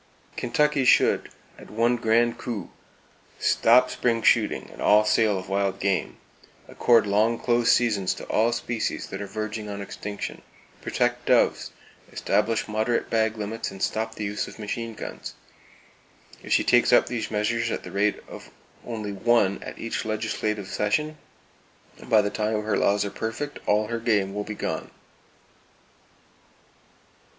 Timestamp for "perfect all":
23.11-23.85